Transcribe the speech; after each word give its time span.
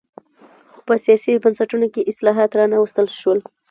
خو 0.73 0.79
په 0.87 0.95
سیاسي 1.05 1.31
بنسټونو 1.43 1.87
کې 1.93 2.09
اصلاحات 2.11 2.51
را 2.57 2.65
نه 2.71 2.77
وستل 2.79 3.07
شول. 3.19 3.39